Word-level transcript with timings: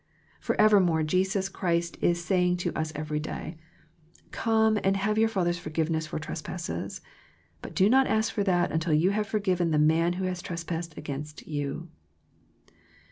For 0.39 0.59
evermore 0.59 1.03
Jesus 1.03 1.47
Christ 1.47 1.95
is 2.01 2.25
saying 2.25 2.57
to 2.65 2.73
us 2.73 2.91
every 2.95 3.19
day," 3.19 3.59
Come 4.31 4.79
and 4.83 4.97
have 4.97 5.19
your 5.19 5.29
Father's 5.29 5.59
forgiveness 5.59 6.07
for 6.07 6.17
trespasses, 6.17 7.01
but 7.61 7.75
do 7.75 7.87
not 7.87 8.07
ask 8.07 8.33
for 8.33 8.43
that 8.45 8.71
until 8.71 8.93
you 8.93 9.11
have 9.11 9.27
forgiven 9.27 9.69
the 9.69 9.77
man 9.77 10.13
who 10.13 10.23
has 10.25 10.41
trespassed 10.41 10.97
against 10.97 11.45
you." 11.47 11.87